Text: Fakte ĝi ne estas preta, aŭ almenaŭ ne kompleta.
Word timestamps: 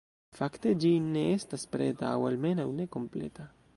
Fakte 0.37 0.71
ĝi 0.83 0.93
ne 1.09 1.25
estas 1.33 1.67
preta, 1.75 2.09
aŭ 2.15 2.25
almenaŭ 2.31 2.67
ne 2.81 2.89
kompleta. 2.97 3.47